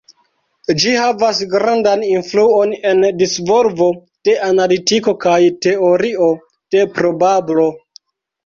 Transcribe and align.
Ĝi 0.83 0.93
havas 0.99 1.41
grandan 1.51 2.05
influon 2.07 2.73
en 2.93 3.05
disvolvo 3.19 3.91
de 4.31 4.35
Analitiko 4.49 5.17
kaj 5.27 5.37
Teorio 5.67 6.35
de 6.77 6.87
probablo. 6.99 7.69